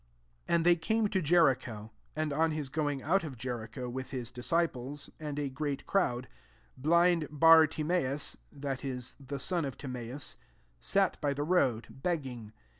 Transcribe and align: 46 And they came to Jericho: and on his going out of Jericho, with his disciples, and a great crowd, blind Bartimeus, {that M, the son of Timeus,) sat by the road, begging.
46 0.47 0.47
And 0.55 0.65
they 0.65 0.75
came 0.75 1.07
to 1.09 1.21
Jericho: 1.21 1.91
and 2.15 2.33
on 2.33 2.53
his 2.53 2.69
going 2.69 3.03
out 3.03 3.23
of 3.23 3.37
Jericho, 3.37 3.87
with 3.87 4.09
his 4.09 4.31
disciples, 4.31 5.11
and 5.19 5.37
a 5.37 5.47
great 5.47 5.85
crowd, 5.85 6.27
blind 6.75 7.27
Bartimeus, 7.29 8.35
{that 8.51 8.83
M, 8.83 8.99
the 9.19 9.39
son 9.39 9.63
of 9.63 9.77
Timeus,) 9.77 10.37
sat 10.79 11.21
by 11.21 11.35
the 11.35 11.43
road, 11.43 11.85
begging. 11.91 12.51